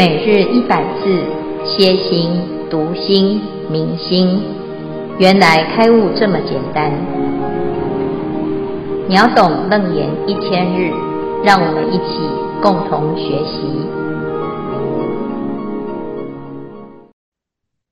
[0.00, 1.10] 每日一百字，
[1.66, 2.30] 歇心、
[2.70, 3.38] 读心、
[3.70, 4.40] 明心，
[5.18, 6.90] 原来开悟这么简单。
[9.10, 10.90] 秒懂楞严一千日，
[11.44, 12.16] 让我们一起
[12.62, 13.60] 共同学习。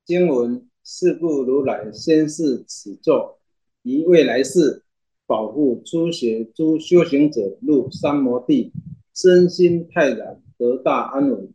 [0.06, 3.34] 经文：是故如来先是此咒，
[3.82, 4.82] 于未来世
[5.26, 8.72] 保护初学诸修行者入三摩地，
[9.14, 11.50] 身心泰然，得大安稳。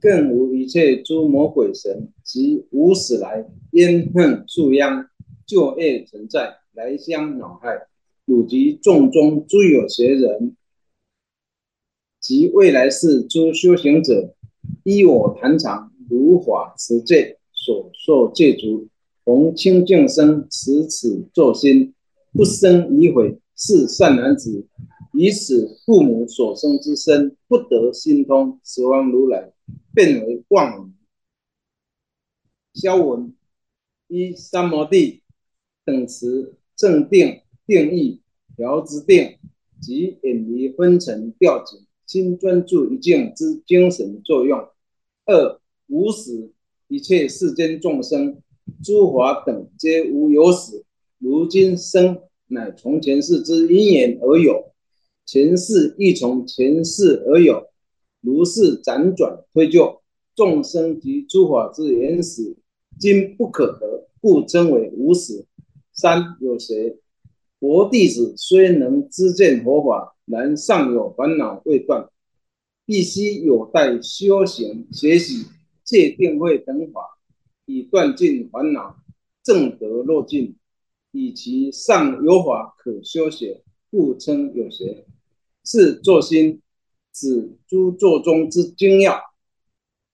[0.00, 5.08] 更无一切诸魔鬼神及无始来冤恨宿殃
[5.46, 7.86] 旧业存在来相恼害，
[8.24, 10.56] 汝及众中诸有学人。
[12.20, 14.34] 及未来世诸修行者，
[14.84, 18.88] 依我谈场如法持戒所受戒足，
[19.24, 21.94] 逢清净身持此作心，
[22.32, 24.66] 不生疑悔，是善男子，
[25.12, 29.52] 以此父母所生之身不得心通，十方如来。
[29.92, 30.92] 变为妄语。
[32.74, 33.34] 消文
[34.06, 35.22] 一三摩地
[35.84, 38.20] 等词正定定义
[38.56, 39.36] 调之定
[39.80, 44.58] 及远离昏沉掉举心专注一境之精神作用。
[45.26, 46.50] 二无始
[46.86, 48.40] 一切世间众生
[48.84, 50.84] 诸法等皆无有始，
[51.18, 54.69] 如今生乃从前世之因缘而有，
[55.32, 57.68] 前世亦从前世而有。
[58.20, 60.02] 如是辗转推究，
[60.34, 62.56] 众生及诸法之原始，
[62.98, 65.46] 今不可得，故称为无始。
[65.92, 66.96] 三有学，
[67.60, 72.08] 佛弟子虽能知见佛法，然尚有烦恼未断，
[72.84, 75.46] 必须有待修行学习
[75.84, 77.02] 戒定慧等法，
[77.66, 78.96] 以断尽烦恼，
[79.44, 80.56] 证得若尽。
[81.12, 85.06] 以其尚有法可修学，故称有学。
[85.70, 86.60] 是作心。
[87.12, 89.14] 指诸作中之精要。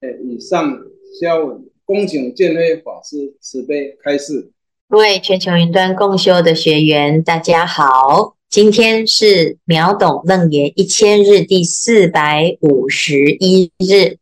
[0.00, 0.78] 哎，以上
[1.20, 4.50] 消文，恭请见辉法师慈悲开示。
[4.88, 14.16] 各位全球云端共修的学员，大家好，今天是秒懂楞严一千日第四百五十一日。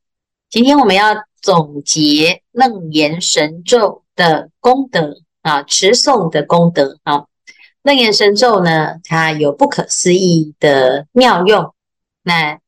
[0.50, 7.26] 今天我们要总结楞严神咒的功德啊，持诵的功德啊。
[7.84, 11.74] 楞严神咒呢，它有不可思议的妙用。
[12.22, 12.58] 那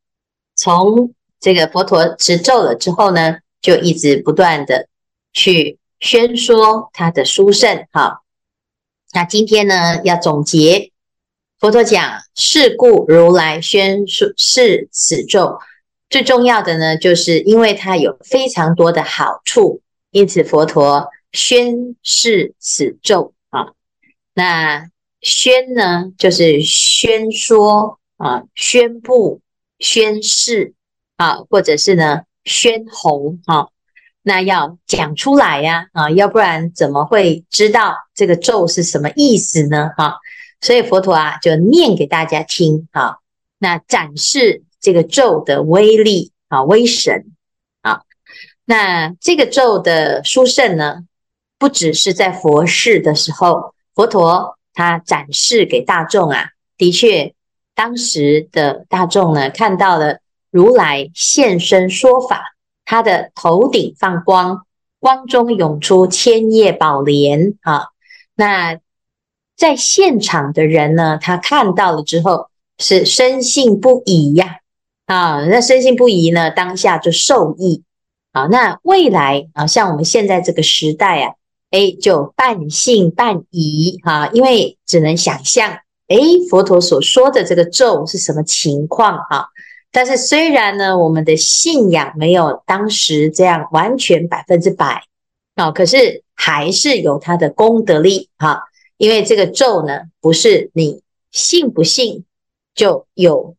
[0.55, 4.89] 从这个佛陀持咒了之后呢，就一直不断的
[5.33, 7.87] 去宣说他的殊胜。
[7.93, 8.25] 好，
[9.15, 10.93] 那今天呢要总结，
[11.59, 15.59] 佛陀讲，是故如来宣示此咒，
[16.11, 23.69] 最重要的呢，就是因为它有非常多的好处，因此佛陀宣示此咒啊。
[24.35, 24.91] 那
[25.27, 29.41] 宣呢，就是宣说啊，宣布。
[29.79, 30.73] 宣示
[31.19, 33.69] 啊，或者是呢宣弘啊，
[34.23, 39.91] 那要讲出来呀啊，要不然怎么会知道这个咒是什么意思呢？
[39.99, 40.15] 哈、啊，
[40.63, 43.19] 所以佛陀啊就念给大家听啊，
[43.59, 47.27] 那展示这个咒的威力啊威神
[47.83, 48.01] 啊，
[48.65, 51.05] 那这个咒的殊胜呢，
[51.59, 57.35] 不只是在佛世的时候，佛陀他展示给大众啊，的确。
[57.75, 60.21] 当时的大众呢，看到了
[60.51, 62.55] 如来现身说法，
[62.87, 64.65] 他的头顶放光，
[64.99, 67.89] 光中涌出千叶宝莲啊。
[68.35, 68.79] 那
[69.59, 72.49] 在现场的人呢，他看到了之后
[72.79, 74.61] 是深信不疑呀
[75.05, 77.83] 啊，那深信不疑呢，当下就受益
[78.33, 78.47] 啊。
[78.47, 81.35] 那未来啊，像我们现在这个时代啊，
[81.71, 85.79] 诶，就半信半疑啊，因为只能想象。
[86.09, 86.19] 诶，
[86.49, 89.49] 佛陀所说的这个咒是什么情况哈？
[89.91, 95.03] 但是虽然呢，我们的信仰没有当时这样完全百分之百
[95.57, 98.63] 啊，可是还是有它的功德力哈。
[98.99, 101.03] 因为这个咒呢，不是你
[101.33, 102.25] 信不信
[102.75, 103.57] 就有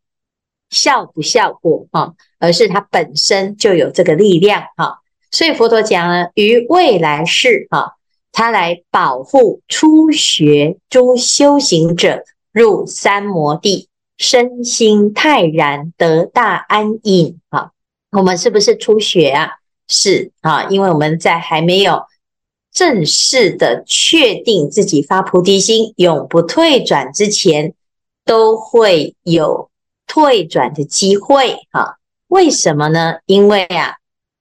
[0.70, 5.00] 效不效果哈，而是它本身就有这个力量哈。
[5.32, 7.97] 所以佛陀讲呢，于未来世哈，
[8.38, 12.24] 他来保护初学诸修行者。
[12.52, 13.88] 入三摩地，
[14.20, 17.40] 身心泰然，得大安隐。
[17.50, 17.72] 啊，
[18.12, 19.54] 我们是不是初学啊？
[19.88, 22.04] 是啊，因为我们在还没有
[22.72, 27.74] 正式的确定自己发菩提心，永不退转之前，
[28.24, 29.72] 都会有
[30.06, 31.58] 退转的机会。
[31.72, 31.96] 啊，
[32.28, 33.16] 为什么呢？
[33.26, 33.96] 因为啊，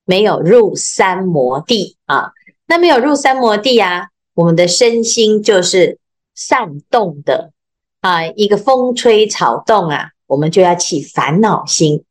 [0.04, 2.32] 没有入三摩地啊。
[2.66, 5.98] 那没有入三摩地啊，我们的身心就是
[6.34, 7.52] 散动的。
[8.00, 12.04] 啊，一个风吹草动啊，我们就要起烦恼心。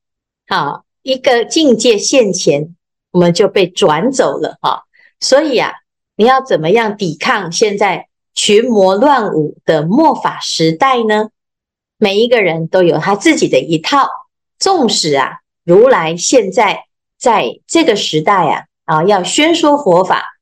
[0.48, 2.76] 好，一个境界现前，
[3.12, 4.84] 我们就被转走了哈。
[5.22, 5.72] 所以啊，
[6.18, 11.30] 你要怎么样抵抗现在群魔乱舞的末法时代呢？
[11.98, 14.10] 每一个人都有他自己的一套，
[14.60, 16.86] 纵使啊，如来现在
[17.18, 20.35] 在这个时代啊，啊，要宣说佛法，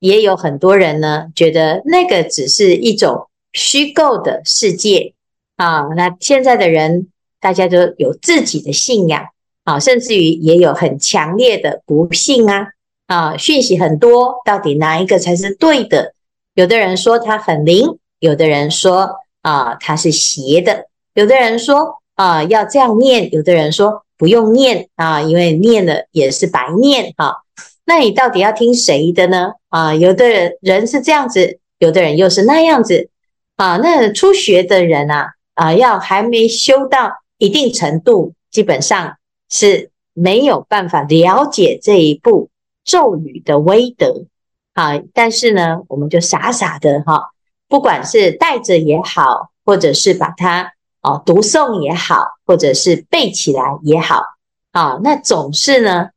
[0.00, 5.14] 也有很多人呢觉得那个只是一种虚构的世界
[5.56, 5.82] 啊。
[5.94, 7.06] 那现在的人，
[7.38, 9.26] 大家都有自己的信仰
[9.62, 12.68] 啊，甚至于也有很强烈的不信啊
[13.06, 16.14] 啊，讯息很多，到底哪一个才是对的？
[16.54, 19.10] 有的人说它很灵，有的人说
[19.42, 20.88] 啊，它是邪的。
[21.14, 27.36] 有的人说啊，要这样念；有的人说不用念啊，因为念了也是白念啊。
[27.84, 29.52] 那你到底要听谁的呢？
[29.70, 33.08] 啊，有的人人是这样子，有的人又是那样子
[33.56, 33.78] 啊。
[33.78, 39.16] 那初学的人啊，啊，要还没修到一定程度，基本上
[39.48, 42.50] 是没有办法了解这一部
[42.84, 44.26] 咒语的威德
[44.74, 45.00] 啊。
[45.14, 47.30] 但是呢，我们就傻傻的哈，
[47.66, 50.74] 不管是带着也好，或者是把它。
[51.02, 54.22] 哦，读诵也好，或者是背起来也好，
[54.70, 56.10] 啊，那总是呢，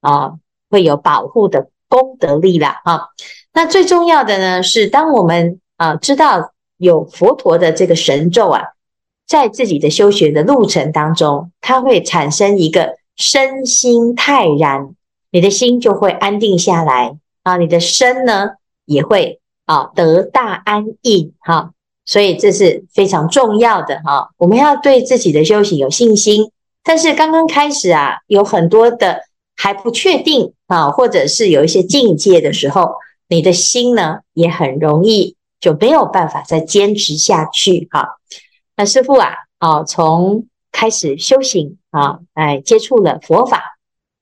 [0.00, 0.34] 啊，
[0.70, 3.08] 会有保护的功德力啦，啊，
[3.52, 8.62] 那最重要的呢，是当我们啊知道有佛陀的这个神咒啊，
[9.26, 14.94] 在自己的修学的路程当中，它会产生一个身心泰然，
[15.30, 18.50] 你的心就会安定下来啊，你的身呢
[18.84, 21.72] 也会啊得大安逸哈。
[22.04, 26.50] 所以这是非常重要的哈，我们要对自己的修行有信心。
[26.82, 29.20] 但是刚刚开始啊，有很多的
[29.58, 32.92] 还不确定啊，或者是有一些境界的时候，
[33.28, 38.16] 你的心呢也很容易就没有办法再坚持下去哈。
[38.76, 43.76] 那师父啊，啊，从开始修行啊，哎，接触了佛法，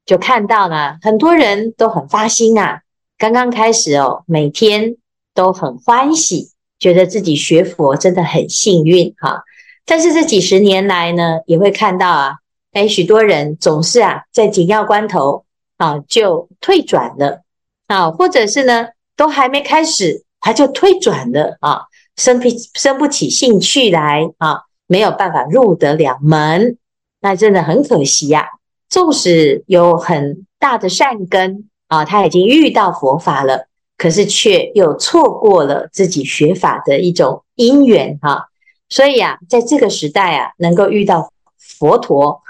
[0.06, 2.80] 就看到呢，很多人都很发心啊，
[3.18, 4.96] 刚刚开始哦，每天
[5.34, 6.50] 都很欢喜。
[6.78, 9.42] 觉得自己学佛真的很幸运哈，
[9.86, 12.34] 但是这几十年来呢，也会看到啊，
[12.76, 15.46] 诶，许多人总是啊，在紧要关头
[15.78, 17.40] 啊就退转了
[17.86, 21.86] 啊，或者是呢，都还没开始他就退转了啊，
[22.16, 26.76] 生不生不起兴趣来啊，没有办法入得了门，
[27.22, 28.46] 那真的很可惜呀。
[28.90, 33.68] 纵使有很大的善根啊，他已经遇到佛法了。
[33.96, 38.48] 可是却又错过了自己学法的一种因缘哈，
[38.90, 42.42] 所以啊，在这个时代啊，能够遇到佛陀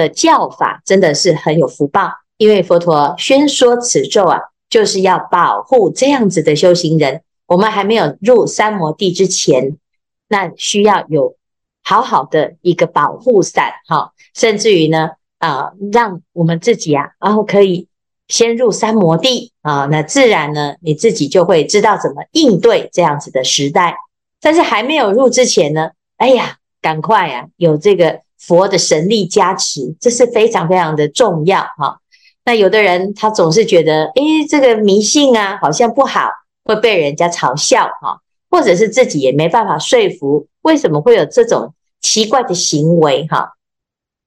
[0.00, 2.10] 的教法，真的是很有福报。
[2.38, 4.38] 因为佛陀宣说此咒啊，
[4.70, 7.22] 就是要保护这样子的修行人。
[7.46, 9.76] 我们还没有入三摩地之前，
[10.28, 11.36] 那需要有
[11.82, 17.86] 好好的一个保护伞哈，甚至于呢，啊，让我们自己啊，然后可以。
[18.30, 23.96] 先入三摩地啊，那自然呢，你自己就会知道怎么应对这样子的时代。
[24.40, 32.00] 但是还没有入之前呢，哎呀，赶快啊，有这个佛的神力加持，这是非常非常的重要哈。
[32.44, 36.28] 那有的人他总是觉得，诶，这个迷信啊，好像不好，
[36.64, 38.20] 会被人家嘲笑哈，
[38.50, 43.52] 或者是自己也没办法说服，为什么会有这种奇怪的行为哈？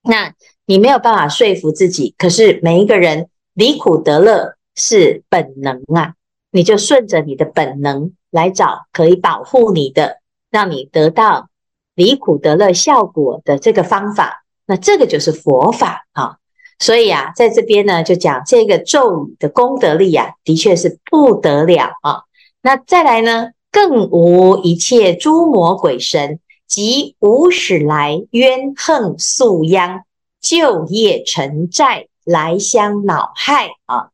[0.03, 0.33] 那
[0.65, 3.27] 你没有办法说服自己，可是每一个人。
[3.55, 6.15] 离苦得乐是本能啊，
[6.49, 11.49] 你就顺着你的本能来找可以保护你的，让你得到
[11.95, 16.37] 离苦得乐效果的这个方法，那这个就是佛法啊。
[16.79, 22.23] 所以啊，在这边呢，就讲这个咒语的功德力啊，的确是不得了啊。
[22.61, 30.03] 那再来呢，更无一切诸魔鬼神及无始来冤横宿殃
[30.41, 32.07] 旧业成债。
[32.25, 34.07] 来相恼害啊！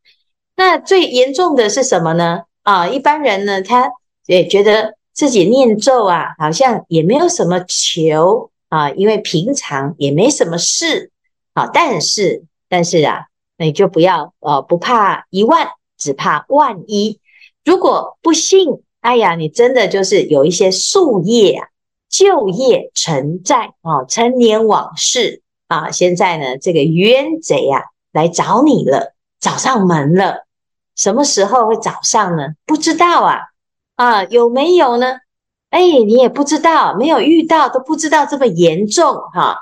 [0.56, 2.40] 那最严重的是什么呢？
[2.64, 3.88] 啊，一般人呢，他
[4.26, 11.10] 也觉得自己念咒啊，好像也没有什么求啊，因为平常也没什么事
[11.54, 11.66] 啊。
[11.72, 13.26] 但是，但是啊，
[13.58, 17.20] 你就不要呃，不怕一万，只怕万一。
[17.64, 21.68] 如果不幸，哎呀，你真的就是有一些宿业啊，
[22.08, 27.82] 旧业成债啊，陈年往事啊，现在呢，这个冤贼啊。
[28.12, 30.44] 来找你了，找上门了。
[30.96, 32.48] 什么时候会找上呢？
[32.66, 33.38] 不知道啊，
[34.00, 35.18] 啊，有没有呢？
[35.68, 39.58] 哎，你也不知道，没有遇到都不知道这么严重哈。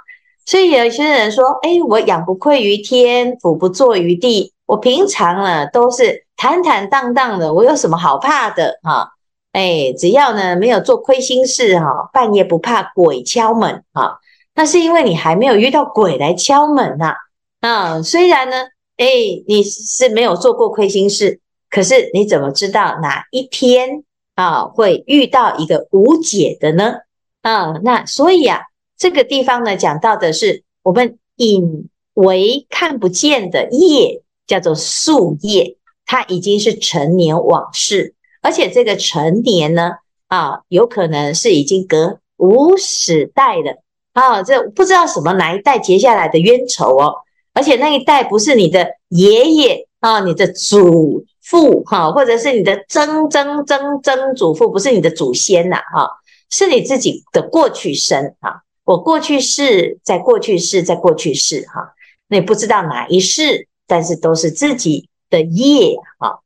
[0.47, 4.52] 所以有些人说，哎，我仰不愧于天，俯不怍于地。
[4.64, 9.09] 我平常呢都是坦坦荡荡的，我有什么好怕的哈？
[9.50, 14.21] 哎，只要呢没有做亏心事哈，半夜不怕鬼敲门哈。
[14.54, 17.16] 那是因为你还没有遇到鬼来敲门呐。
[17.61, 18.00] 啊。
[18.02, 18.57] 虽然呢，
[18.99, 19.04] 哎，
[19.49, 24.04] 你是没有做过亏心事，可是你怎么知道哪一天
[24.38, 26.95] 啊会遇到一个无解的呢？
[27.42, 28.61] 啊，那所以啊，
[28.97, 35.76] 这个地方呢讲到的是我们隐为看不见的业，叫做宿业，
[36.07, 39.90] 它已经是陈年往事，而且这个陈年呢，
[40.28, 43.83] 啊，有可能是已经隔无始代了。
[44.12, 47.16] 啊，这不知道什么哪一代结下来的冤仇哦，
[47.54, 56.09] 而且那一代不是你的爷爷啊，你的祖父哈，或者是你的曾曾曾曾祖父，不是你的祖先呐，哈，
[56.50, 58.61] 是你自己的过去生啊。
[58.85, 61.95] 我过去世，在过去世，在过去世哈，
[62.28, 66.40] 那不知道哪一世，但是都是自己的业哈。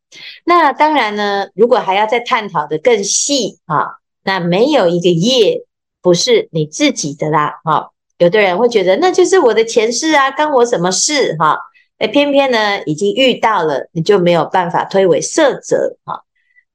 [0.44, 5.64] 那当然呢，如果还要再探讨的更细啊，那没有一个业。
[6.04, 11.56] 不是你自己的啦，哈，有的人会觉得那就是我的前世啊，干我什么事哈？
[12.02, 16.24] 哎，偏偏呢已经遇到了，你就没有办法推诿塞责哈。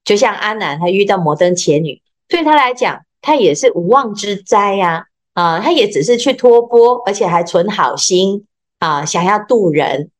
[0.06, 8.46] 就像阿南他遇到摩登伽女，对他来讲，他也是无妄之灾呀，啊，他也只是去托钵，而且还存好心
[8.80, 10.12] 啊，想要渡人，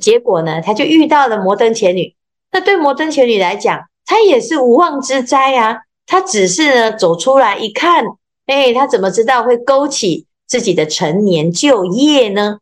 [0.00, 2.16] 结果呢，他就遇到了摩登伽女。
[2.50, 8.04] 那对摩登伽女来讲，他也是无妄之灾呀，他只是呢走出来一看。
[8.46, 12.58] 哎，他怎么知道会勾起自己的陈年旧业呢？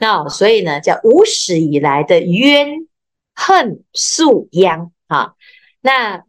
[0.00, 2.88] 那所以呢，叫无始以来的冤
[3.34, 5.34] 恨宿殃啊。
[5.82, 6.24] 那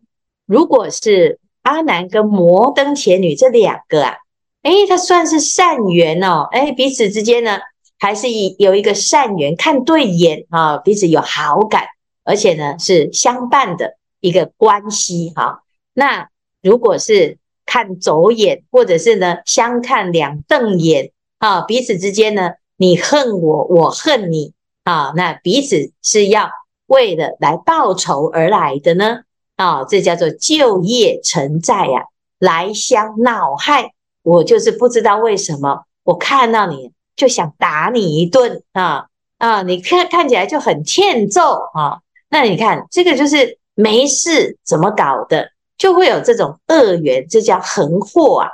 [0.46, 4.18] 如果是阿南跟摩登前女这两个啊，
[4.62, 6.50] 哎，他算是善缘哦。
[6.51, 7.60] 哎，彼此之间呢，
[7.98, 8.28] 还是
[8.60, 11.86] 有一个善缘，看对眼啊，彼此有好感，
[12.25, 15.63] 而且呢是相伴的一个关系哈。
[15.94, 16.28] 那
[16.62, 24.53] 如果是看走眼，或者是呢相看两瞪眼啊，彼此之间呢，你恨我，我恨你
[24.85, 26.50] 啊，那彼此是要
[26.88, 29.19] 为了来报仇而来的呢
[29.55, 32.05] 啊，这叫做旧业成债呀，
[32.39, 33.91] 来相恼害。
[34.23, 39.05] 我就是不知道为什么，我看到你就想打你一顿啊
[39.38, 45.51] 啊，你看看起来就很欠揍啊，那你看这个就是没事怎么搞的？
[45.77, 48.50] 就会有这种恶缘，这叫横祸啊。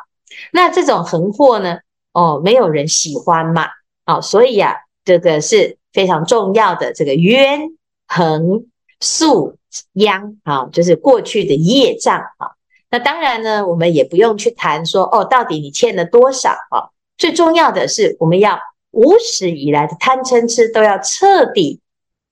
[0.52, 1.78] 那这种横祸呢，
[2.12, 3.68] 哦，没有人喜欢嘛，
[4.08, 4.74] 哦，所以啊，
[5.06, 7.70] 这个是非常重要的这个冤
[8.08, 8.66] 横
[9.00, 9.58] 宿
[9.94, 12.58] 殃啊，就是过去的业障啊。
[12.90, 16.90] 那当然呢，我们也不用去谈说哦，到底你欠了多少啊？
[17.18, 18.60] 最重要的是，我们要
[18.90, 21.82] 无始以来的贪嗔痴都要彻底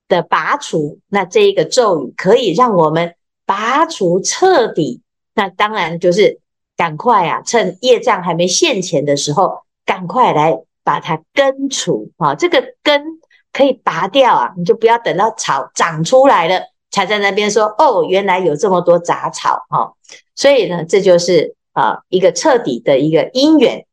[0.08, 0.98] 的拔除。
[1.10, 3.13] 那这一个咒语可以让我们。
[3.48, 5.01] 拔除彻底，
[5.36, 6.39] 那当然就是
[6.75, 12.36] 赶快啊，趁业障还没现前的时候，赶快来把它根除啊！
[12.36, 13.04] 这个根
[13.51, 16.62] 可以拔掉啊，你就不要等到草长出来了，
[16.92, 19.92] 才在那边说哦，原来有这么多杂草啊！
[20.36, 23.86] 所以呢，这就是啊一个彻底的一个因缘。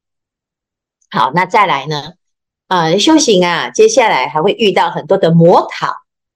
[1.11, 2.13] 好，那再来呢，
[2.69, 5.95] 啊修行啊，接下来还会遇到很多的魔讨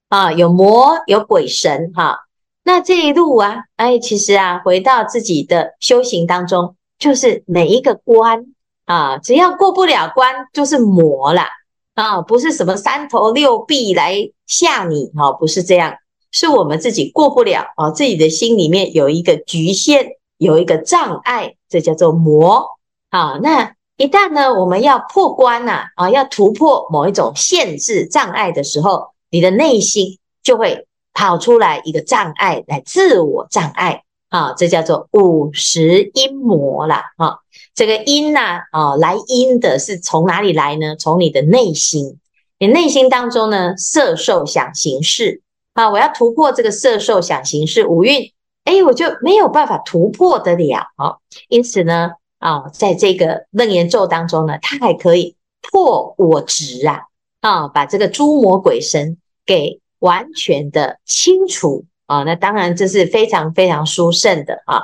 [0.09, 2.21] 啊，有魔有鬼神哈。
[2.65, 8.47] 那这一路啊，哎，其实啊，回到自己的修行当中，就是每一个关
[8.87, 11.49] 啊，只要过不了关，就是魔啦
[11.95, 15.95] 啊，不是什么三头六臂来吓你哈，不是这样，
[16.33, 22.67] 是我们自己过不了啊，自己的心里面有一个局限，有一个障碍，这叫做魔
[23.11, 23.39] 啊。
[23.43, 30.87] 那一旦呢，我们要破关呐，啊，要突破某一种限制障碍的时候，你的内心就会。
[31.19, 37.39] 跑出来一个障碍来自我障碍啊，这叫做五十因魔啦啊。
[37.77, 40.97] 这个因呐啊，来因的是从哪里来呢？
[40.97, 42.19] 从你的内心，
[42.59, 45.43] 你内心当中呢，色受想行识
[45.75, 48.33] 啊，我要突破这个色受想行识五蕴，
[48.65, 51.19] 哎，我就没有办法突破得了啊。
[51.49, 57.03] 因此呢啊，在这个楞严咒当中呢，它还可以破我执啊
[57.43, 59.81] 啊，把这个诸魔鬼神给。
[59.99, 64.83] 完全的清除啊，那当然这是非常非常殊胜的啊。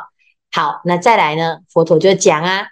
[0.51, 2.69] 好，那再来呢，佛陀就讲啊，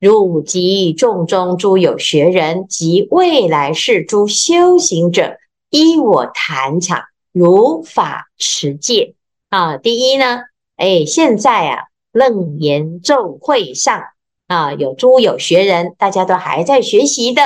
[0.00, 5.36] 汝及众中诸有学人及未来世诸修行者，
[5.68, 7.02] 依我谈场
[7.32, 9.14] 如法持戒
[9.50, 9.76] 啊。
[9.76, 10.40] 第一呢，
[10.76, 14.02] 哎，现在啊，楞严咒会上
[14.46, 17.42] 啊，有诸有学人，大家都还在学习的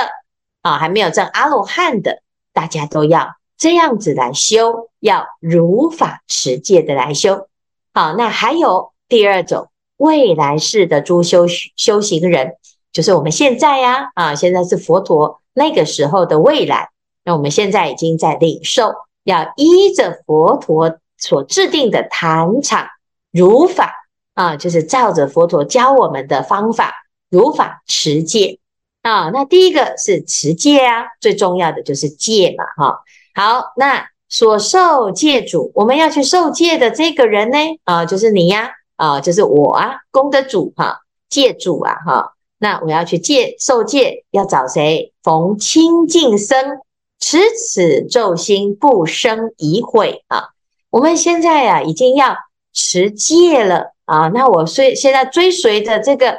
[0.61, 2.21] 啊，还没有证阿罗汉的，
[2.53, 3.35] 大家都要。
[3.57, 7.49] 这样子来修，要如法持戒的来修。
[7.93, 9.67] 好，那还有第二种
[9.97, 12.53] 未来世的诸修修行人，
[12.91, 16.89] 就是我们现在呀，啊，现在是佛陀那个时候的未来，
[17.23, 22.87] 那我们现在已经在领受，要依着佛陀所制定的坛场
[23.31, 23.93] 如法
[24.33, 26.93] 啊，就是照着佛陀教我们的方法
[27.29, 28.59] 如法持戒
[29.01, 29.29] 啊。
[29.29, 32.99] 那第一个是持戒啊，最重要的就是戒嘛，哈。
[33.33, 42.33] 好，那所受戒主，我们要去受戒的这个人呢，啊，就是你呀，啊就是我啊，功德主哈，戒主啊，哈。
[42.57, 45.13] 那我要去戒受戒，要找谁？
[45.23, 46.79] 逢清净生。
[47.17, 50.49] 持此咒心，不生疑悔啊！
[50.91, 52.35] 我们现在呀、啊，已经要
[52.71, 54.27] 持戒了啊。
[54.27, 56.37] 那我随现在追随着这个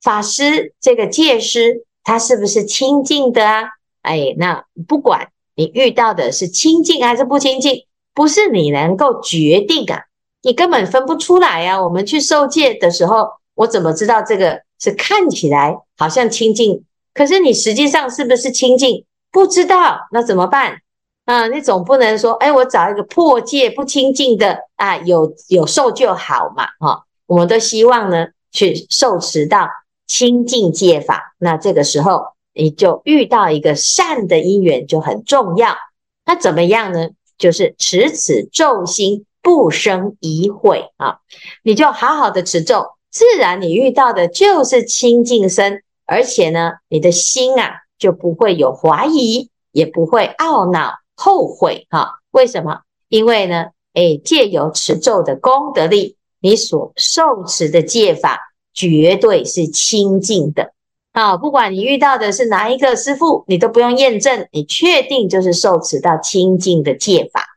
[0.00, 3.64] 法师，这个戒师，他是不是清净的啊？
[4.02, 10.04] 哎，那不管你遇到的是清净还是不清净，不是你能够决定啊，
[10.42, 11.82] 你根本分不出来呀、啊。
[11.82, 19.04] 我们去受戒的时候，我怎么知道这个是看起来好像清净，可是你实际上是不是清净？
[19.30, 20.80] 不知道那怎么办
[21.26, 21.46] 啊？
[21.48, 27.04] 你总不能说，哎，我找一个破戒不清净的啊，有有受就好嘛，哈。
[27.26, 29.68] 我们都希望呢，去受持到
[30.06, 31.34] 清净戒法。
[31.38, 32.22] 那这个时候，
[32.54, 35.76] 你就遇到一个善的因缘就很重要。
[36.24, 37.08] 那怎么样呢？
[37.36, 41.20] 就是持此咒心，不生疑悔啊。
[41.62, 47.76] 你就好好的持咒，自然你遇到的就是清净身，而且呢，你的心啊。
[47.98, 52.20] 就不会有怀疑，也不会懊恼、后悔，哈？
[52.30, 52.82] 为什么？
[53.08, 58.38] 因为呢，诶，借由持咒的功德力，你所受持的戒法
[58.72, 60.74] 绝对是清净的，
[61.10, 61.36] 啊！
[61.36, 67.47] 不管你遇到的是哪一个师父，你都不用验证，你确定就是受持到清净的戒法，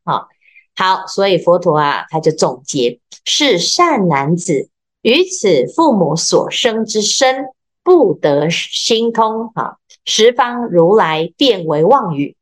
[0.81, 4.67] 好，所以佛陀啊，他就总结：是善男子，
[5.03, 7.45] 于此父母所生之身，
[7.83, 9.77] 不得心通，哈。
[10.05, 12.35] 十方如来变为妄语，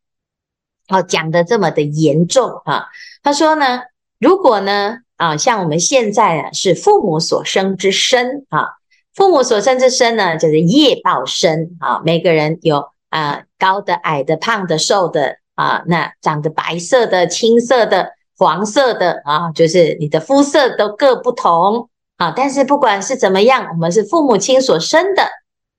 [0.87, 2.85] 好，讲的这么的严重啊！
[3.21, 3.81] 他说呢，
[4.19, 8.69] 如果呢啊，像我们现在啊是父母所生之身啊，
[9.13, 12.01] 父母所生之身呢，就是业报身啊。
[12.05, 22.33] 每个人有啊高的、矮的、胖的、瘦的啊，那长得白色的、青色的、黄色的啊，就是你的肤色都各不同啊。
[22.35, 25.21] 但是不管是怎么样，我们是父母亲所生的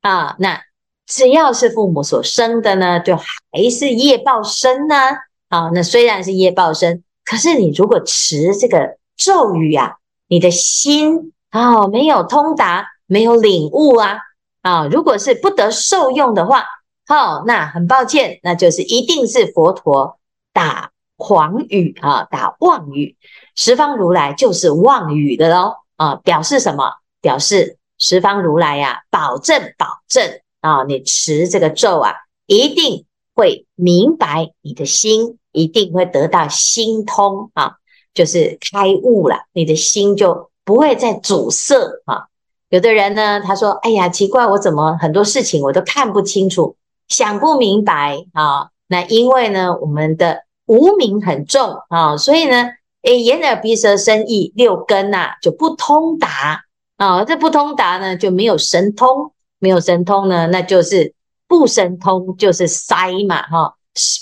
[0.02, 0.60] 啊，那。
[1.06, 4.94] 只要是父母所生的呢，就还是业报身呢。
[5.48, 9.94] 啊，那虽然是业报身，可是你如果持这个咒语啊，
[10.28, 14.18] 你的心啊没有通达，没有领悟啊，
[14.62, 16.64] 啊，如果是不得受用的话，
[17.08, 20.20] 好，那很抱歉，那就是一定是佛陀
[20.52, 23.14] 打狂语啊，打妄语，
[23.54, 25.74] 十方如来就是妄语的喽。
[25.96, 26.94] 啊，表示什么？
[27.20, 30.40] 表示十方如来呀，保证保证。
[30.62, 32.14] 啊，你持这个咒啊，
[32.46, 33.04] 一定
[33.34, 37.74] 会明白你的心，一定会得到心通啊，
[38.14, 42.26] 就是开悟了，你的心就不会再阻塞啊。
[42.70, 46.76] 有的人呢，他说：“哎呀，奇怪，我怎么很多事情我都看不清楚，
[47.08, 52.70] 想不明白啊？”那因为呢，我们的无明很重啊，所以呢，
[53.02, 56.62] 诶，眼耳鼻舌身意六根呐就不通达
[56.96, 59.32] 啊，这不通达呢就没有神通。
[59.62, 61.12] 没有神通呢，那就是
[61.46, 63.74] 不神通，就是塞嘛，哈，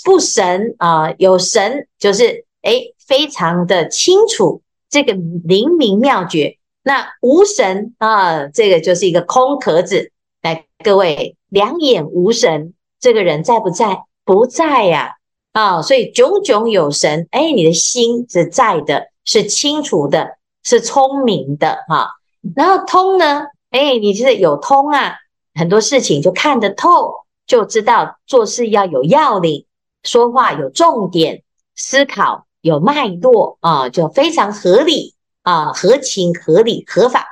[0.03, 6.57] 不神啊，有神就是诶，非常的清楚这个灵明妙觉。
[6.83, 10.11] 那无神啊，这个就是一个空壳子。
[10.41, 14.03] 来，各位，两眼无神，这个人在不在？
[14.25, 15.15] 不在呀，
[15.51, 22.11] 啊所以炯炯有神，诶，你的心是在的，是清楚的，是聪明的，哈。
[22.55, 25.15] 然后通呢，诶，你就是有通啊。
[25.55, 29.65] 很多事情就看得透，就知道做事要有要领，
[30.03, 31.43] 说话有重点，
[31.75, 37.27] 思考有脉络啊，就非常合理啊，合情合理合法，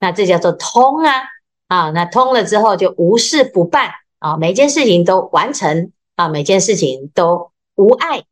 [0.00, 1.24] 那这叫做通啊
[1.68, 8.24] 啊，那通了之后就无事不办啊，每件事情都完成啊，每件事情都无碍。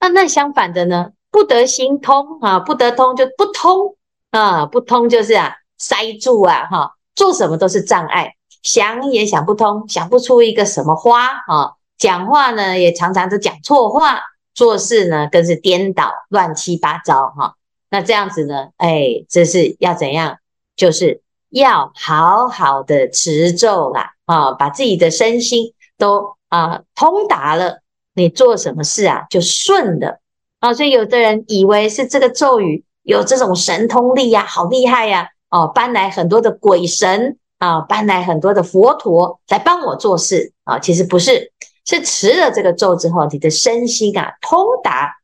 [0.00, 3.96] 那那相反的呢，不得心通啊，不得通就不通
[4.30, 8.34] 啊，不通就是啊塞住啊哈，做什么都是障碍。
[8.62, 11.72] 想也想不通，想不出一个什么花啊！
[11.98, 14.20] 讲话呢也常常都讲错话，
[14.54, 17.56] 做事呢更是颠倒乱七八糟哈。
[17.90, 20.38] 那这样子呢，哎，这是要怎样？
[20.76, 27.82] 就是要好好的持咒啦啊，把自己的身心都啊通达了，
[28.14, 30.20] 你做什么事啊就顺的
[30.60, 30.72] 啊。
[30.72, 35.28] 所以有的人以为是这个咒语有这种神通力呀，好厉害呀！
[35.50, 37.38] 哦，搬来很多的鬼神。
[37.58, 41.50] 啊，搬来很多的佛陀来帮我做事啊，其实不是，
[41.86, 45.14] 是持了这个咒之后，你的身心啊通达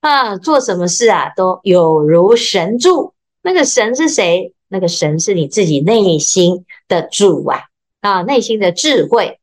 [0.00, 3.12] 啊，做什么事啊都有如神助。
[3.42, 4.54] 那个神是谁？
[4.68, 7.64] 那个神是你自己内心的主啊
[8.00, 9.38] 啊，内心的智慧。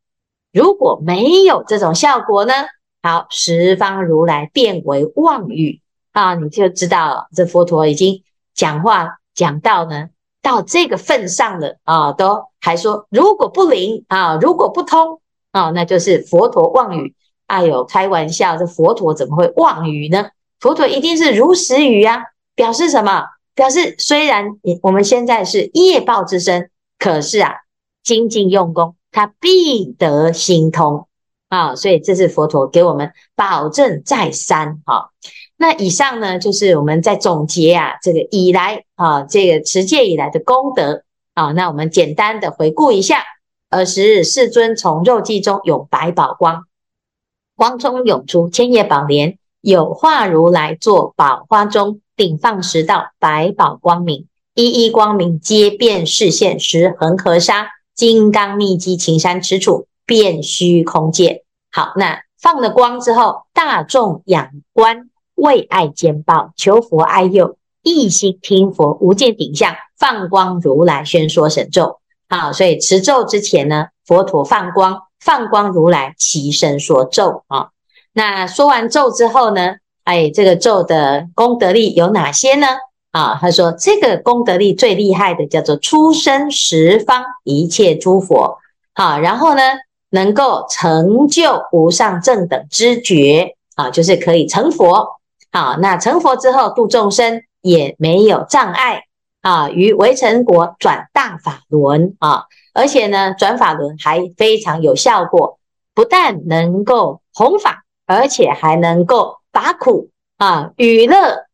[0.51, 2.53] 如果没有这种效果呢？
[3.07, 5.79] 好，十方如来变为妄语
[6.11, 8.21] 啊，你就知道这佛陀已经
[8.53, 10.09] 讲话讲到呢，
[10.41, 15.21] 到这个份上了啊，都还说如果不灵啊，如果不通
[15.53, 17.15] 啊，那就是佛陀妄语。
[17.45, 20.31] 哎呦，开玩笑，这佛陀怎么会妄语呢？
[20.59, 22.21] 佛陀一定是如实语啊，
[22.55, 23.23] 表示什么？
[23.55, 27.53] 表示虽然我们现在是业报之身，可是啊，
[28.03, 31.07] 精进用功，他必得心通。
[31.49, 35.11] 啊，所以这是佛陀给我们保证再三哈。
[35.57, 41.51] 那以上呢，就是我们在总结啊，这个以来啊，这个持戒以来的功德啊。
[41.53, 43.23] 那我们简单的回顾一下：
[43.69, 46.65] 尔时世尊从肉髻中有百宝光，
[47.55, 59.87] 光中涌出千叶宝莲，有化如来坐宝花中，顶放十道百宝光明，一一光明皆遍示现十恒河沙，金刚密积勤山持处。
[60.07, 71.99] 遍虚空界，好，那放了光之后，大众仰观，为爱兼报，求佛爱佑，一心听佛无见顶相，放光如来宣说神咒。
[72.29, 77.71] 好，所以持咒之前呢，佛陀放光，放光如来齐声说咒啊。
[78.13, 82.67] 那说完咒之后呢，哎，这个咒的功德力有哪些呢？
[83.11, 88.57] 啊，他说这个功德力最厉害的叫做出生十方一切诸佛。
[88.93, 89.61] 好，然后呢？
[90.09, 95.17] 能够成就无上正等知觉啊，就是可以成佛
[95.51, 95.77] 啊。
[95.81, 99.03] 那成佛之后度众生也没有障碍
[99.41, 99.69] 啊。
[99.69, 105.59] 于微尘国转大法轮啊，而且呢，转法轮还非常有效果，
[105.93, 111.45] 不但能够弘法，而且还能够拔苦啊，与乐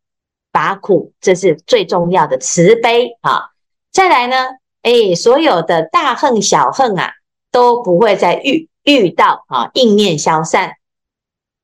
[0.52, 3.50] 拔苦，这是最重要的慈悲啊。
[3.92, 4.36] 再来呢，
[4.84, 7.14] 哎，所有的大恨小恨啊。
[7.54, 10.74] 都不会再遇遇到啊，应念消散。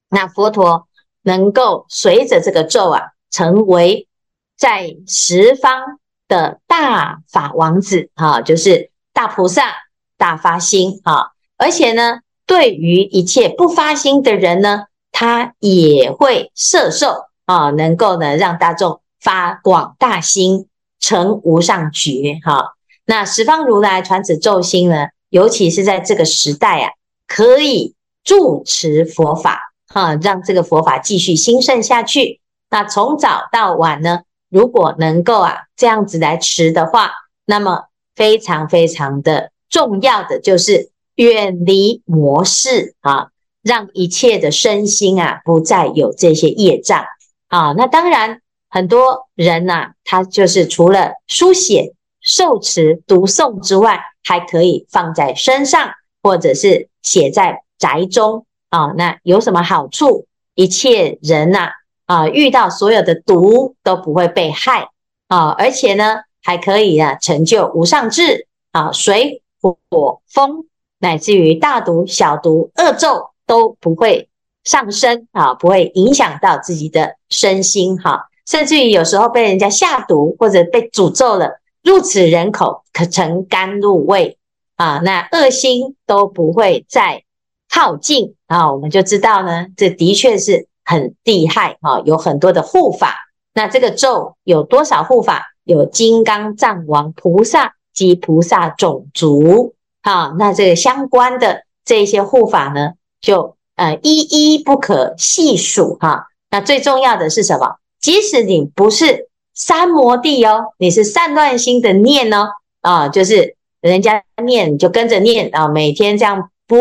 [0.07, 0.87] 那佛陀
[1.23, 4.07] 能够随着这个咒啊，成为
[4.55, 9.73] 在十方的大法王子啊，就是大菩萨
[10.15, 11.31] 大发心啊。
[11.57, 20.67] 而且呢，对于一切不发心的人呢，他也会摄受啊，能够呢让大众发广大心，
[20.99, 22.75] 成无上觉哈。
[23.05, 25.07] 那十方如来传此咒心呢？
[25.29, 26.91] 尤其是在这个时代啊，
[27.27, 32.39] 可以住持佛法哈，让这个佛法继续兴盛下去。
[32.69, 37.11] 那从早到晚呢，如果能够啊这样子来持的话，
[37.45, 43.29] 那么非常非常的重要的就是远离魔事啊，
[43.63, 47.05] 让一切的身心啊不再有这些业障
[47.47, 47.73] 啊。
[47.77, 51.93] 那当然，很多人呐、啊，他就是除了书写、
[52.29, 55.89] 受持、读诵之外，还可以放在身上，
[56.21, 58.93] 或者是写在宅中啊。
[58.95, 60.27] 那有什么好处？
[60.53, 61.71] 一切人呐
[62.05, 64.89] 啊，遇到所有的毒都不会被害
[65.27, 70.65] 啊，而且呢，还可以啊成就无上智啊，水火风
[70.99, 74.29] 乃至于大毒小毒恶咒都不会
[74.63, 81.58] 上身啊，不会影响到自己的身心哈、甚至于有时候被人家下毒或者被诅咒了。
[81.81, 84.37] 入此人口，可成甘露味
[84.75, 84.99] 啊！
[85.03, 87.23] 那恶心都不会再
[87.69, 88.71] 靠近啊！
[88.73, 92.01] 我们就知道呢，这的确是很厉害啊！
[92.01, 93.15] 有很多的护法，
[93.53, 95.47] 那这个咒有多少护法？
[95.63, 100.35] 有金刚藏王菩萨及菩萨种族啊！
[100.37, 106.27] 那这个相关的这些护法呢，就呃一一不可细数哈！
[106.49, 107.77] 那最重要的是什么？
[108.01, 109.28] 即使你不是。
[109.59, 112.47] 三摩地哦，你是散乱心的念哦，
[112.79, 116.79] 啊，就是人家念你就跟着念啊，每天这样播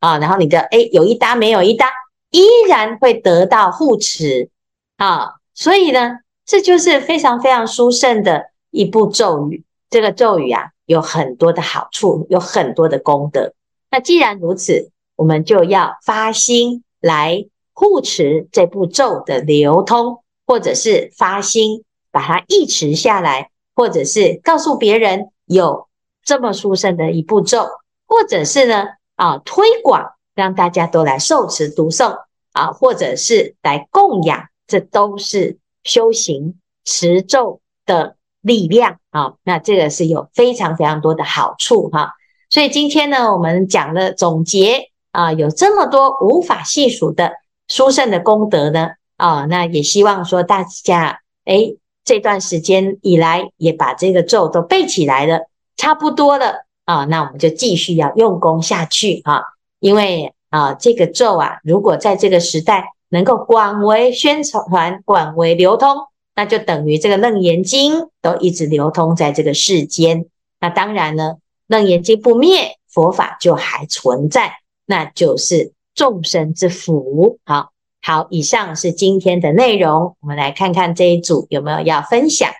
[0.00, 1.90] 啊，然后你的诶有一搭没有一搭，
[2.30, 4.50] 依然会得到护持
[4.98, 9.64] 啊，所以呢，这就是非常非常殊胜的一部咒语。
[9.88, 13.54] 这个咒语啊，有很多的好处，有很多的功德。
[13.90, 21.82] 那既然如此，我们就要发心来护持这部咒的流通，或者是发心。
[22.10, 25.88] 把它忆持下来，或者是告诉别人有
[26.24, 27.66] 这么殊胜的一步咒，
[28.06, 28.84] 或者是呢
[29.16, 32.18] 啊推广，让大家都来受持读诵
[32.52, 39.34] 啊，或者是来供养，这都是修行持咒的力量啊。
[39.42, 42.12] 那这个是有非常非常多的好处哈。
[42.48, 47.32] 所以今天呢，我们讲了总结啊，有这么多无法细数的
[47.68, 48.90] 殊胜的功德呢？
[49.16, 51.76] 啊，那也希望说大家，诶，
[52.10, 59.44] 这段时间以来也把这个咒都背起来了，差不多了啊，那我们就继续要用功下去啊，
[59.78, 65.98] 因为啊，这个咒啊，如果在这个时代能够广为宣传、广为流通，
[66.34, 70.26] 那就等于这个楞严经都一直流通在这个世间。
[70.58, 71.36] 那当然呢，
[71.68, 74.54] 楞严经不灭，佛法就还存在。
[74.84, 77.38] 那就是众生之福。
[77.44, 77.70] 好
[78.02, 80.16] 好，以上是今天的内容。
[80.20, 82.50] 我们来看看这一组有没有要分享。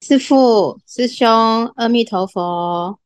[0.00, 1.28] 师父、师兄，
[1.76, 2.98] 阿弥陀佛。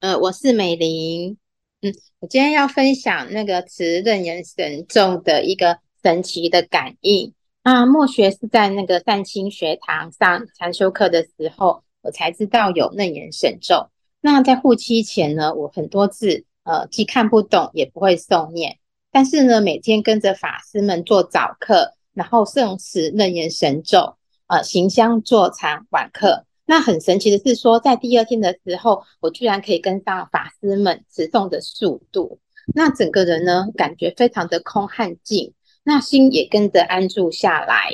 [0.00, 1.38] 呃，我是美玲。
[1.80, 7.32] 嗯，我今天要分享那个持楞严神咒的一个神奇的感应。
[7.64, 13.88] 那末学是在那个善清学堂上禅修课的时候，我才知道有楞严神咒。
[14.20, 16.44] 那在护期前呢，我很多字。
[16.64, 18.78] 呃，既看不懂，也不会诵念，
[19.16, 24.14] 但是呢，每天跟着法师们做早课，然后诵持楞严神咒，
[24.46, 26.44] 呃，行香坐禅晚课。
[26.66, 32.38] 那很神奇的是说，在第二天的时候，我居然可以跟上法师们持诵的速度，
[32.74, 37.88] 那整个人呢，感觉非常的空和静，那心也跟着安住下来。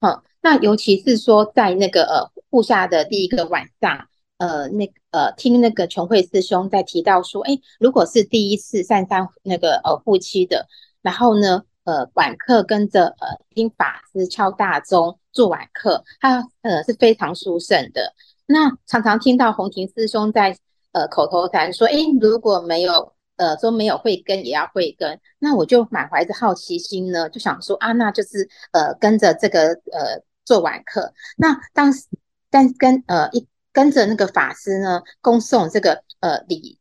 [0.00, 4.08] 嗯，那尤其是说，在那个呃护下的第一个晚上。
[4.38, 10.66] 呃，那呃，听那个琼慧师兄在提到说，诶，如果是第一次上山那个呃护期的，
[11.00, 18.12] 然后呢，呃，晚课跟着呃听法师敲大钟做晚课，他呃是非常殊胜的。
[18.44, 20.54] 那常常听到弘庭师兄在
[20.92, 31.14] 呃口头禅说，诶，如果没有呃说没有慧根也要慧根，那我就满怀着好奇心呢，就想说啊，那就是呃跟着这个呃做晚课。
[31.38, 32.04] 那当时
[32.50, 33.46] 但跟呃一。
[33.76, 36.78] 跟着那个法师呢，恭诵这个呃礼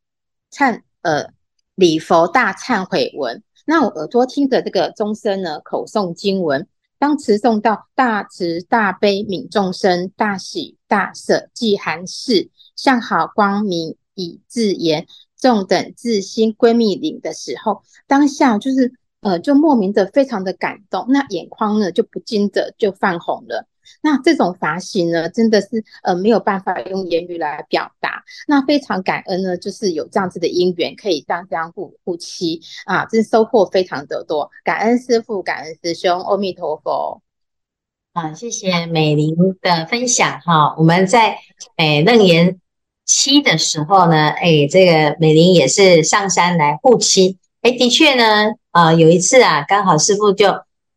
[0.49, 1.27] 忏呃
[1.75, 3.43] 礼佛大忏悔文。
[3.65, 6.65] 那我耳朵听着这个钟声呢，口诵经文。
[6.97, 15.05] 当持诵到大慈大悲悯众生，大喜大舍济含识，相好光明以自言，
[15.37, 23.67] 众等自心归密领的时候，当下就是呃就莫名的非常的感动，那眼眶呢就不禁的就泛红了。
[24.01, 28.23] 那这种法喜呢，真的是呃没有办法用言语来表达。
[28.47, 34.49] 那非常感恩呢，就是有这样子的因缘，可以当这样护护期啊，真收获非常的多。
[34.63, 37.21] 感恩师父，感恩师兄，阿弥陀佛。
[38.13, 40.75] 啊，谢谢美玲的分享哈。
[40.77, 41.37] 我们在
[41.77, 42.59] 诶楞严
[43.05, 47.37] 期的时候呢，诶这个美玲也是上山来护期。
[47.61, 50.47] 诶的确呢，啊有一次啊，刚好师父就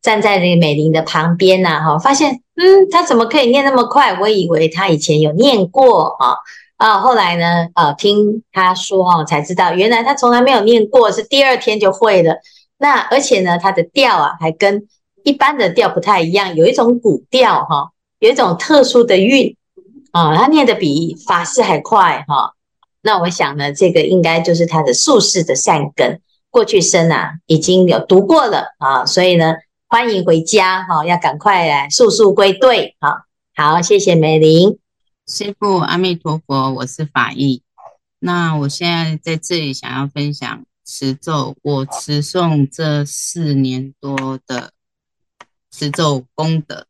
[0.00, 2.42] 站在这个美玲的旁边呐，哈，发现。
[2.60, 4.18] 嗯，他怎么可以念那么快？
[4.18, 6.34] 我以为他以前有念过啊
[6.76, 6.98] 啊！
[6.98, 12.34] 后来呢，呃，听他说哦，才知道原来他从来没有念过，是第二天就会了。
[12.76, 14.88] 那而且呢，他的调啊，还跟
[15.22, 19.54] 一般的调不太一样，有一种古调哈，有一种特殊的韵
[20.10, 22.54] 啊，他念的比法师还快哈。
[23.02, 29.54] 那我想呢，这个应该就是他的宿世的善根，过去生啊已经有读过了啊，所以呢。
[29.90, 32.94] 欢迎回家哈，要赶快来速速归队。
[33.00, 33.22] 好，
[33.54, 34.78] 好，谢谢美玲
[35.26, 37.62] 师父，阿弥陀佛，我是法义。
[38.18, 44.72] 那我现在在这里想要分享持咒，我持诵这四年多的
[45.70, 46.86] 持咒功德。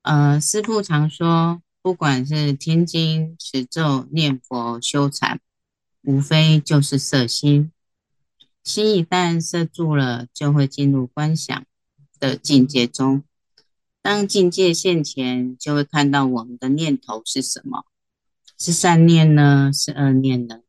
[0.00, 5.38] 呃，师父常说，不管是听经、持咒、念佛、修禅，
[6.00, 7.70] 无非就是摄心。
[8.64, 11.64] 心一旦摄住了，就会进入观想
[12.20, 13.24] 的境界中。
[14.00, 17.84] 当境界现前，就会看到我们的念头是什么，
[18.58, 19.70] 是善念呢？
[19.72, 20.60] 是恶念呢？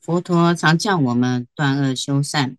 [0.00, 2.56] 佛陀常叫我们断恶修善，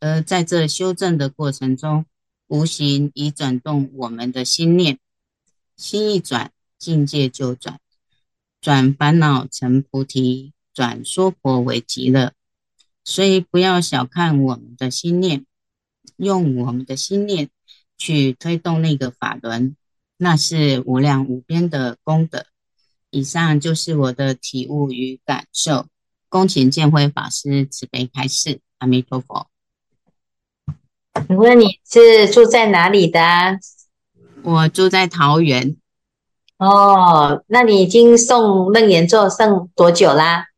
[0.00, 2.06] 而在这修正的过程中，
[2.46, 4.98] 无形已转动我们的心念。
[5.76, 7.80] 心一转，境界就转，
[8.60, 12.32] 转烦恼成菩提，转娑婆为极乐。
[13.04, 15.44] 所以不要小看我们的心念，
[16.16, 17.50] 用我们的心念
[17.98, 19.76] 去推动那个法轮，
[20.16, 22.46] 那是无量无边的功德。
[23.10, 25.86] 以上就是我的体悟与感受。
[26.28, 28.60] 恭请建辉法师慈悲开示。
[28.78, 29.46] 阿弥陀佛。
[31.28, 33.20] 请问你是住在哪里的？
[34.42, 35.76] 我住在桃园。
[36.58, 40.48] 哦，那你已经诵楞严咒诵多久啦？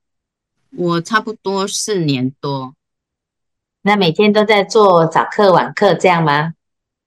[0.77, 2.75] 我差不多四年多，
[3.83, 6.53] 那每天都在做早课晚课这样吗？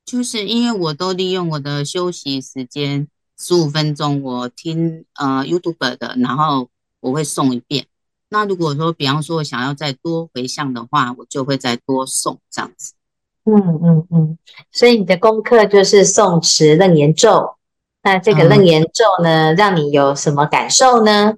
[0.06, 7.86] 就是因为我都利用我的休息时间十五分钟，我听呃 YouTube 的，然后我会诵一遍，
[8.30, 12.94] 那如果说，比方说我想要再多回向的话，我就会再多诵这样子。
[13.46, 14.38] 嗯嗯嗯，
[14.72, 17.56] 所以你的功课就是诵持楞严咒。
[18.02, 21.36] 那这个楞严咒呢，嗯、让你有什么感受呢？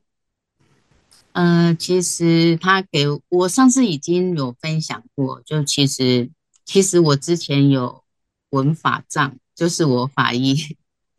[1.34, 6.30] 嗯、呃，其实他给我上次已经有分享过，就其实
[6.66, 8.04] 其实我之前有
[8.50, 10.56] 闻法障，就是我法医，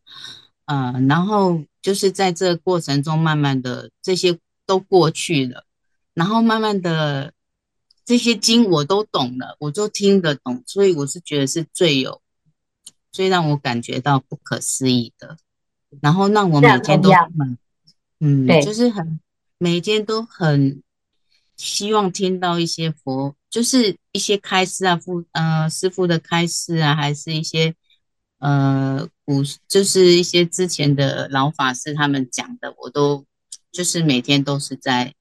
[0.67, 5.65] 呃，然后就是在这个过程中，慢慢的这些都过去了，
[6.15, 7.33] 然后慢慢的
[8.05, 12.21] 这些经我都懂了，我就听得懂，所以我是觉得是最有
[13.11, 15.37] 最让我感觉到不可思议的，
[16.01, 17.59] 然后让我每天都很，
[18.21, 18.63] 嗯，对。
[18.63, 19.19] 就是很。
[19.63, 20.83] 每天都很
[21.57, 27.77] 希望听到一些佛，就是一些开示啊，父呃师父的开示啊，还是一些
[28.41, 33.25] 呃古，就是一些之前的老法师他们讲的，我都
[33.71, 35.15] 就是每天都是在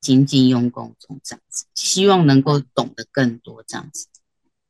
[0.00, 4.08] 精进用功中这样子，希望能够懂得更多这样子。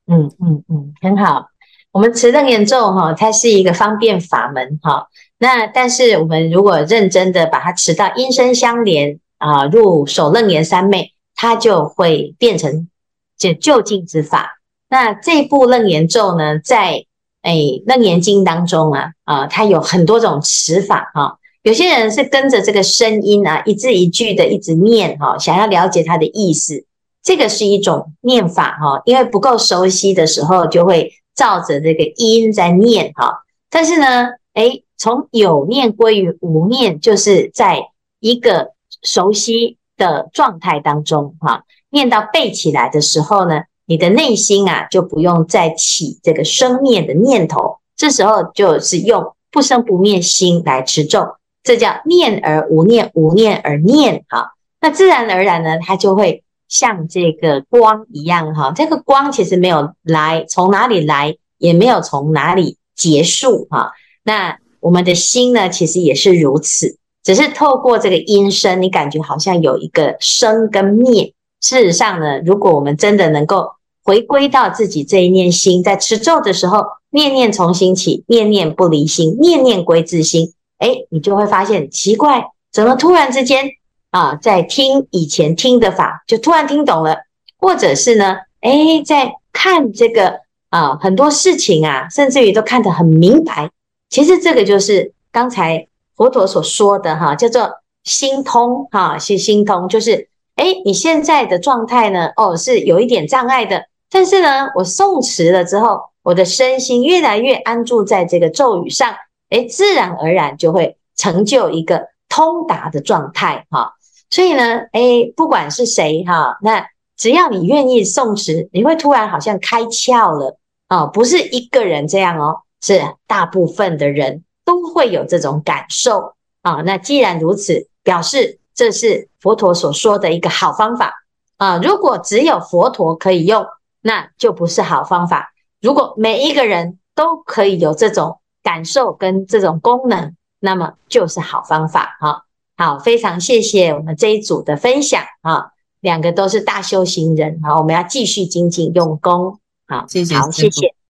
[0.05, 1.49] 嗯嗯嗯，很好。
[1.93, 5.09] 我们持楞严咒哈，它是一个方便法门哈。
[5.39, 12.89] 那但是我们如果认真的把它持到音声相连啊，入手楞严三昧，它就会变成
[13.37, 14.59] 这究竟之法。
[14.89, 17.05] 那这部楞严咒呢，在
[17.43, 21.39] 诶楞严经当中啊啊，它有很多种持法哈。
[21.63, 26.85] 有些人是跟着这个声音啊，一字一句的一直念哈，想要了解它的意思，
[27.23, 29.03] 这个是一种念法哈。
[29.05, 31.13] 因为不够熟悉的时候，就会。
[31.39, 37.89] 照着这个音在念哈，但是呢，诶，从有念归于无念，就是在
[38.21, 56.43] 一个熟悉的状态当中哈，念到背起来的时候呢，你的内心啊就不用再起这个生灭的念头，这时候就是用不生不灭心来持咒，这叫念而无念，无念而念哈，那自然而然呢，它就会。
[56.71, 63.93] 像这个光一样哈，这个光其实没有来，从哪里来，也没有从哪里结束哈。
[64.23, 71.33] 那我们的心呢，其实也是如此，只是透过这个音声，你感觉好像有一个生跟灭。
[71.61, 73.69] 事实上呢，如果我们真的能够
[74.05, 83.71] 回归到自己这一念心，在持咒的时候，念念从心起，念念不离心，念念归自心，诶，你就会发现奇怪，怎么突然之间？
[84.11, 87.19] 啊，在听以前听的法，就突然听懂了，
[87.59, 93.71] 或者是呢，诶，在看这个啊，很多事情啊，甚至于都看得很明白。
[94.11, 97.71] 其实这个就是刚才佛陀所说的哈，叫做
[98.05, 109.15] 心通哈，是心通，就是诶，你现在的状态呢，哦，是有一点障碍的，但是呢，我诵持了之后，我的身心越来越安住在这个咒语上，
[109.51, 113.93] 诶，自然而然就会成就一个通达的状态哈。
[114.31, 121.07] 所以呢，诶，不管是谁哈，那只要你愿意诵持，你会突然好像开窍了啊！
[121.07, 126.83] 不是一个人这样哦，是大部分的人都会有这种感受啊。
[126.83, 131.15] 那既然如此，表示这是佛陀所说的一个好方法
[131.57, 131.79] 啊。
[131.79, 133.67] 如果只有佛陀可以用，
[134.01, 135.53] 那就不是好方法。
[135.81, 142.45] 如果每一个人都可以有这种感受跟这种功能，那么就是好方法哈。
[142.77, 150.98] 好，非常谢谢我们这一组的分享啊，两个都是大修行人，好，我们要继续精进用功，好，谢谢，好，谢谢。